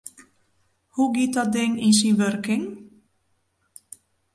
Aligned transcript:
Hoe 0.93 1.09
giet 1.15 1.33
dat 1.37 1.49
ding 1.57 1.73
yn 1.85 1.93
syn 1.99 2.17
wurking? 2.21 2.63